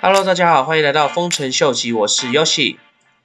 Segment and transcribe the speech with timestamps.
[0.00, 2.76] Hello，大家好，欢迎来到丰臣秀吉，我是 Yoshi。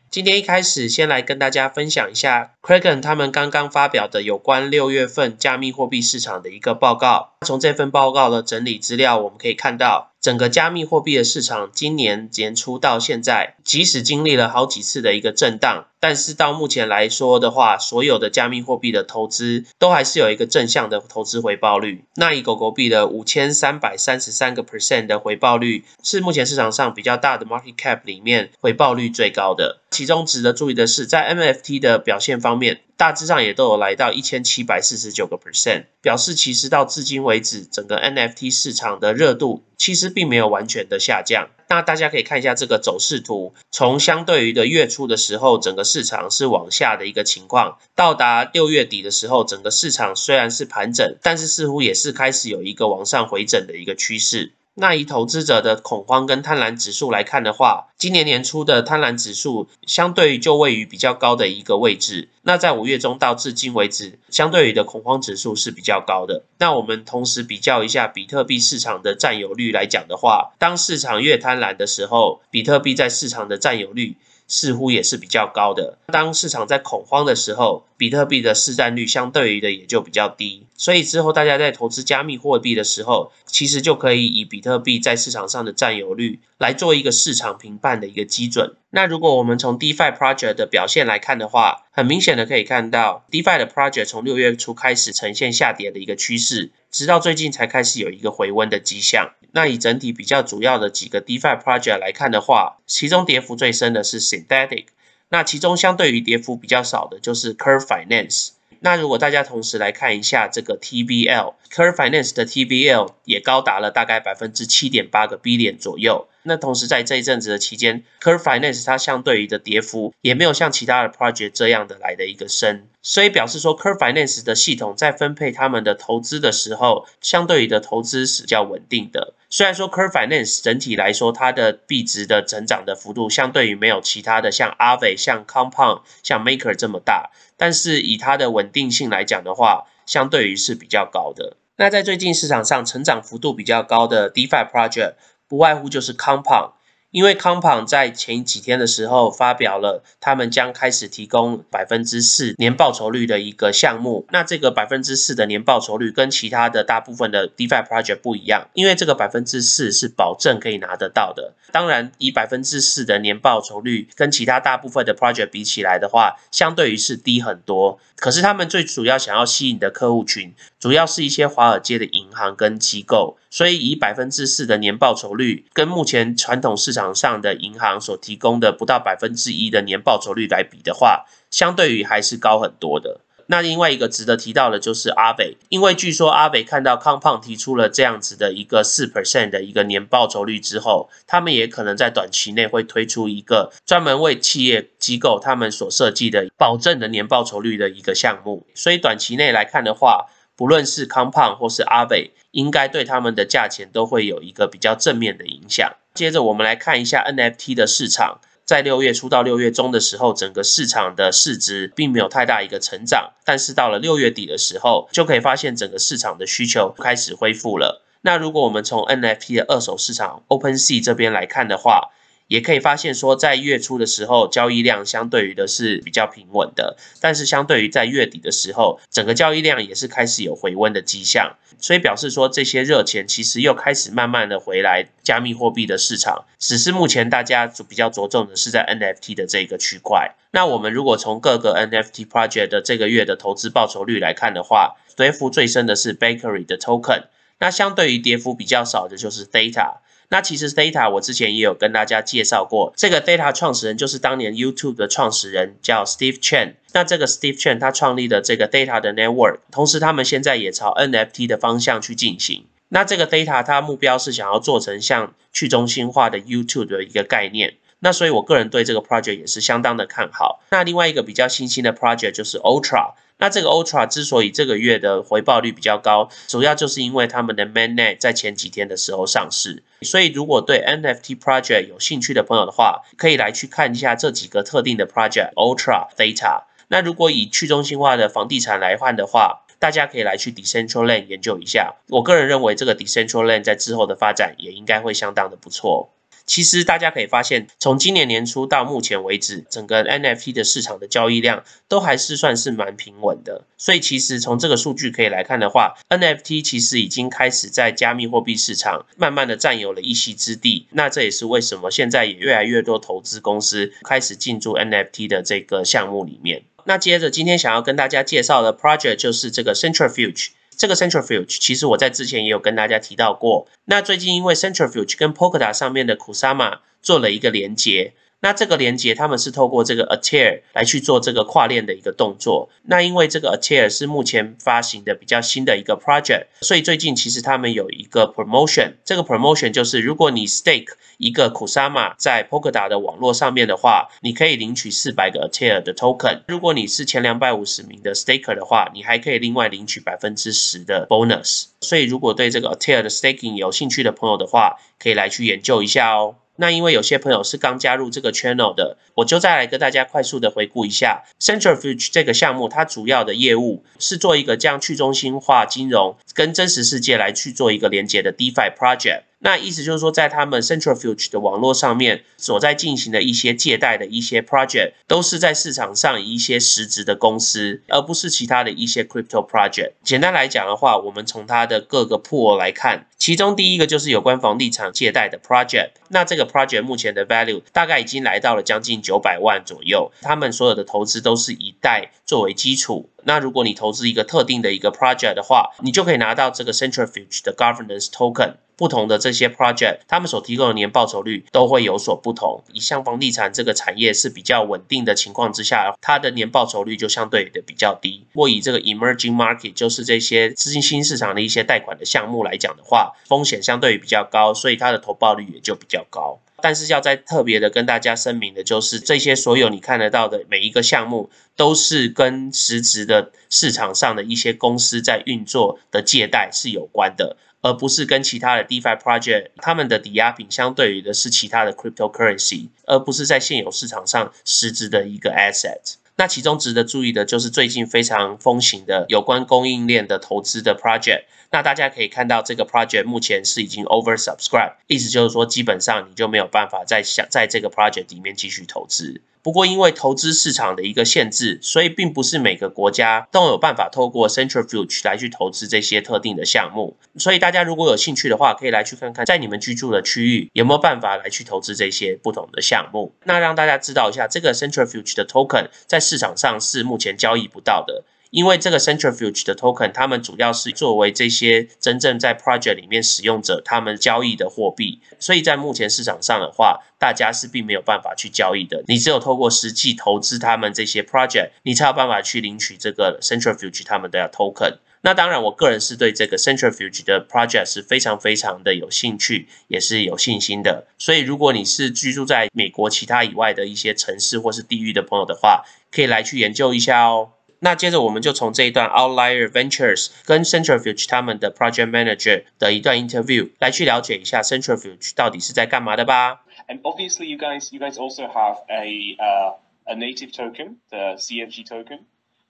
[0.09, 7.33] 今天一开始，先来跟大家分享一下 Kraken 他们刚刚发表的有关六月份加密货币市场的一个报告。
[7.41, 10.09] 从这份报告的整理资料，我们可以看到。
[10.19, 22.03] 整个加密货币的市场，今年年初到现在，即使经历了好几次的一个震荡，但是到目前来说的话，所有的加密货币的投资都还是有一个正向的投资回报率。
[22.17, 29.79] 那以狗狗币的五千三百三十三个 percent 的回报率，是目前市场上比较大的 market cap 里面回报率最高的。
[29.91, 32.81] 其中值得注意的是，在 NFT 的表现方面。
[32.95, 41.49] 大致上也都有来到一千七百四十九个 percent，表示其实到至今为止，整个 NFT 市场的热度其实并没有完全的下降。
[41.67, 54.53] 那大家可以看一下这个走势图，从相对于的月初的时候，整个市场是往下的一个情况，到达六月底的时候，整个市场虽然是盘整，但是似乎也是开始有一个往上回整的一个趋势。
[54.75, 62.29] 那以投资者的恐慌跟贪婪指数来看的话，今年年初的贪婪指数相对于就位于比较高的一个位置。
[62.41, 66.43] 那在五月中到至今为止，相对于的恐慌指数是比较高的。
[66.57, 74.17] 那我们同时比较一下比特币市场的占有率来讲的话，当市场越贪婪的时候，比特币在市场的占有率。
[74.45, 75.97] 似乎也是比较高的。
[76.07, 80.67] 当市场在恐慌的时候，比特币的市占率相对于的也就比较低。
[80.83, 88.75] 所以之后大家在投资加密货币的时候，其实就可以以比特币在市场上的占有率来做一个市场评判的一个基准。
[88.89, 99.31] 那如果我们从 DeFi project 的表现来看的话，很明显的可以看到，DeFi 的 project 从六月初开始呈现下跌的一个趋势，直到最近才开始有一个回温的迹象。
[99.53, 104.87] 那以整体比较主要的几个 DeFi project 来看的话，其中跌幅最深的是 Synthetic，
[105.29, 108.49] 那其中相对于跌幅比较少的就是 Curve Finance。
[108.85, 116.27] 那如果大家同时来看一下这个 TBL，Curve Finance 的 TBL 也高达了大概百分之七点八个 B 点左右。
[116.43, 129.33] 那同时在这一阵子的期间，Curve Finance 它相对于的跌幅也没有像其他的 project 这样的来的一个深，所以表示说 Curve Finance 的系统在分配他们的投资的时候，相对于的投资是比较稳定的。
[129.49, 141.55] 虽然说 Curve Finance 整体来说它的币值的成长的幅度相对于没有其他的像 Aave、像 Compound、像 Maker 这么大，但是以它的稳定性来讲的话，相对于是比较高的。
[141.75, 145.13] 那在最近市场上成长幅度比较高的 DeFi project。
[145.53, 146.71] 不外乎就是 Compound，
[147.11, 154.25] 因为 Compound 在前几天的时候发表了，他们将开始提供百分之四年报酬率的一个项目。
[154.31, 161.53] 那这个百分之四的年报酬率跟其他的大部分的 DeFi project 不一样，因为这个百分之四是保证可以拿得到的。
[161.71, 167.99] 当然，以百分之四的年报酬率跟其他大部分的 project 比起来的话，相对于是低很多。
[168.15, 183.21] 可是他们最主要想要吸引的客户群，主要是一些华尔街的银行跟机构，所以以百分之四的年报酬率，跟目前传统市场上的银行所提供的不到百分之一的年报酬率来比的话，相对于还是高很多的。
[183.45, 198.65] 那另外一个值得提到的就是阿北，因为据说阿北看到康胖提出了这样子的一个四 percent 的一个年报酬率之后，他们也可能在短期内会推出一个专门为企业机构他们所设计的保证的年报酬率的一个项目。
[198.73, 200.25] 所以短期内来看的话，
[200.55, 205.91] 不论是康胖或是阿北，应该对他们的价钱都会有一个比较正面的影响。
[206.13, 208.39] 接着我们来看一下 NFT 的市场。
[208.65, 218.01] 在六月初到六月中的时候，整个市场的市值并没有太大一个成长，但是到了六月底的时候，就可以发现整个市场的需求开始恢复了。
[218.21, 222.11] 那如果我们从 NFT 的二手市场 OpenSea 这边来看的话，
[222.47, 240.35] 也可以发现说，在月初的时候，交易量相对于的是比较平稳的，但是相对于在月底的时候，整个交易量也是开始有回温的迹象，所以表示说这些热钱其实又开始慢慢的回来加密货币的市场，只是目前大家比较着重的是在 NFT 的这个区块。
[240.51, 247.23] 那我们如果从各个 NFT project 的这个月的投资报酬率来看的话，跌幅最深的是 Bakery 的 Token，
[247.63, 249.99] 那相对于跌幅比较少的就是 Data。
[250.27, 256.73] 那其实 Data 我之前也有跟大家介绍过，这个 Data 创始人就是当年 YouTube 的创始人，叫 Steve Chen。
[256.91, 262.65] 那这个 Steve Chen 他创立的这个 Data 的 Network，同时他们现在也朝 NFT 的方向去进行。
[262.89, 267.75] 那这个 Data 它目标是想要做成像去中心化的 YouTube 的一个概念。
[267.99, 270.61] 那所以我个人对这个 project 也是相当的看好。
[270.71, 273.13] 那另外一个比较新兴的 project 就是 Ultra。
[273.43, 279.83] 那这个 Ultra 之所以这个月的回报率比较高，主要就是因为他们的 Mainnet 在前几天的时候上市。
[280.01, 286.63] 所以如果对 NFT project 有兴趣的朋友的话，可以来去看一下这几个特定的 project Ultra、Theta。
[286.87, 291.95] 那如果以去中心化的房地产来换的话，大家可以来去 Decentraland 研究一下。
[292.07, 296.13] 我个人认为这个 Decentraland 在之后的发展也应该会相当的不错。
[296.45, 303.65] 其实大家可以发现，从今年年初到目前为止，整个 NFT 的市场的交易量都还是算是蛮平稳的。
[303.77, 310.87] 所以其实从这个数据可以来看的话，NFT 其实已经开始在加密货币市场慢慢的占有了一席之地。
[310.91, 316.63] 那这也是为什么现在也越来越多投资公司开始进驻 NFT 的这个项目里面。
[316.85, 320.49] 那接着今天想要跟大家介绍的 project 就是这个 Centrifuge。
[320.83, 323.69] 这个 Centrifuge 其实我在之前也有跟大家提到过。
[323.85, 328.11] 那最近因为 Centrifuge 跟 Polkadot 上面的 Kusama 做了一个连接。
[328.43, 332.69] 那这个连接，他们是透过这个 a t e r 来去做这个跨链的一个动作。
[332.83, 338.95] 那因为这个 a t e r 是目前发行的比较新的一个 project，所以最近其实他们有一个 promotion。
[339.05, 346.41] 这个 promotion 就是，如果你 stake 一个 Kusama 在 Polkadot 的网络上面的话，你可以领取四百个 a t e r 的 token。
[346.49, 351.67] 如果你是前两百五十名的 staker 的话，你还可以另外领取百分之十的 bonus。
[351.79, 356.35] 所以如果对这个 a t e r 的 staking 有兴趣的朋友的话，可以来去研究一下哦。
[356.55, 369.23] 那因为有些朋友是刚加入这个 channel 的，我就再来跟大家快速的回顾一下 Centrifuge 这个项目，它主要的业务是做一个将去中心化金融跟真实世界来去做一个连接的 DeFi project。
[369.43, 379.91] 那意思就是说，在他们 Centrifuge 的网络上面所在进行的一些借贷的一些 project，都是在市场上一些实质的公司，而不是其他的一些 crypto project。
[380.01, 385.89] 简单来讲的话，我们从它的各个 pool 来看，其中第一个就是有关房地产借贷的 project。
[386.07, 390.13] 那这个 project 目前的 value 大概已经来到了将近九百万左右。
[390.21, 393.09] 他们所有的投资都是以贷作为基础。
[393.25, 398.55] 那如果你投资一个特定的一个 project 的话，你就可以拿到这个 Centrifuge 的 governance token。
[398.75, 402.63] 不同的这些 project，他们所提供的年报酬率都会有所不同。
[402.73, 408.25] 以像房地产这个产业是比较稳定的情况之下，它的年报酬率就相对的比较低。
[408.33, 416.39] 或以这个 emerging market，就是这些资金新市场的一些贷款的项目来讲的话，风险相对于比较高，所以它的投报率也就比较高。
[416.63, 435.95] 但是要再特别的跟大家声明的就是，这些所有你看得到的每一个项目，都是跟实质的市场上的一些公司在运作的借贷是有关的，而不是跟其他的 DeFi project 他们的抵押品相对于的是其他的 cryptocurrency，而不是在现有市场上实质的一个 asset。
[436.15, 441.23] 那其中值得注意的就是最近非常风行的有关供应链的投资的 project。
[441.51, 449.21] 那大家可以看到，这个 project 目前是已经 oversubscribe，意思就是说，基本上你就没有办法再想在这个 project 里面继续投资。
[449.43, 456.95] 不过，因为投资市场的一个限制，所以并不是每个国家都有办法透过 Centrifuge 来去投资这些特定的项目。
[457.17, 463.13] 所以，大家如果有兴趣的话，可以来去看看，在你们居住的区域有没有办法来去投资这些不同的项目。
[463.25, 468.05] 那让大家知道一下，这个 Centrifuge 的 token 在市场上是目前交易不到的。
[468.33, 478.83] 因为这个 Centrifuge 的 token，他们主要是作为这些真正在 project 里面使用者他们交易的货币，所以在目前市场上的话，大家是并没有办法去交易的。
[478.87, 484.79] 你只有透过实际投资他们这些 project，你才有办法去领取这个 Centrifuge 他们的 token。
[485.01, 490.87] 那当然，我个人是对这个 Centrifuge 的 project 是非常非常的有兴趣，也是有信心的。
[490.97, 497.29] 所以，如果你是居住在美国其他以外的一些城市或是地域的朋友的话，可以来去研究一下哦。
[497.62, 506.44] 那接着我们就从这一段 Outlier Ventures 跟 Centrifuge 他们的 Project Manager 的一段 interview 来去了解一下 Centrifuge 到底是在干嘛的吧。
[506.68, 509.54] And obviously, you guys, you guys also have a uh,
[509.86, 512.00] a native token, the CFG token,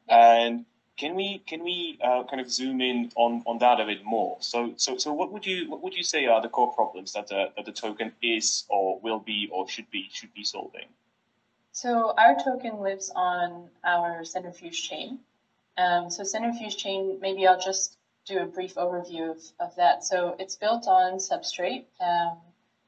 [0.09, 0.65] and
[0.99, 4.37] can we can we uh, kind of zoom in on, on that a bit more?
[4.41, 7.29] So so so what would you what would you say are the core problems that
[7.29, 10.89] the that the token is or will be or should be should be solving?
[11.74, 15.20] So our token lives on our centrifuge chain.
[15.76, 20.04] Um, so centrifuge chain, maybe I'll just do a brief overview of, of that.
[20.04, 22.38] So it's built on Substrate, um,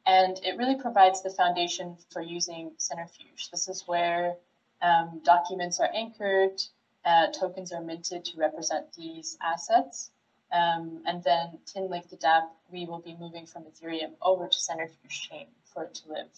[0.05, 3.49] and it really provides the foundation for using centrifuge.
[3.49, 4.35] This is where
[4.83, 6.61] um, documents are anchored,
[7.03, 10.11] uh, tokens are minted to represent these assets.
[10.51, 15.27] Um, and then Tinlink the DApp, we will be moving from Ethereum over to Centrifuge
[15.27, 16.29] Chain for it to live.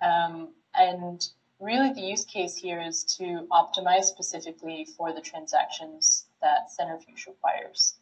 [0.00, 1.28] Um, and
[1.60, 7.94] really the use case here is to optimize specifically for the transactions that Centrifuge requires.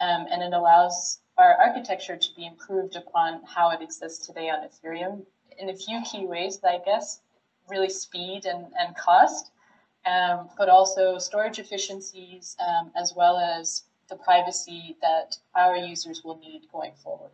[0.00, 4.68] Um, and it allows our architecture to be improved upon how it exists today on
[4.68, 5.24] Ethereum
[5.58, 7.20] in a few key ways, I guess,
[7.68, 9.50] really speed and, and cost,
[10.06, 16.38] um, but also storage efficiencies, um, as well as the privacy that our users will
[16.38, 17.30] need going forward.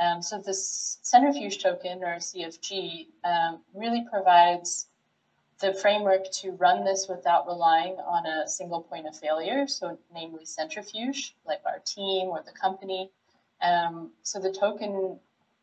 [0.00, 4.86] Um, so this centrifuge token or CFG um, really provides
[5.60, 10.44] the framework to run this without relying on a single point of failure, so namely
[10.44, 13.10] centrifuge, like our team or the company.
[13.60, 15.18] Um, so the token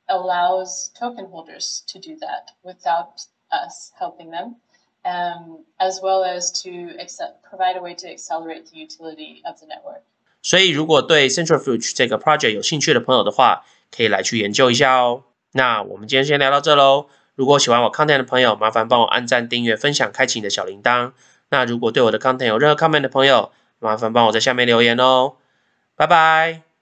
[0.07, 4.55] allows token holders to do that without us helping them,
[5.03, 6.95] um, as well as to
[7.43, 10.03] provide a way to accelerate the utility of the network.
[10.41, 15.22] 所以，如果对 Centrifuge 这个 project 有兴趣的朋友的话， 可以来去研究一下哦。
[15.52, 17.06] 那我们今天先聊到这喽。
[17.34, 21.12] 如果喜欢我 content 的朋友，麻烦帮我按赞、订阅、分享、开启你的小铃铛。
[21.50, 25.34] 那如果对我的 content 有任何 comment 的朋友，麻烦帮我在下面留言哦。
[25.96, 26.73] 拜拜。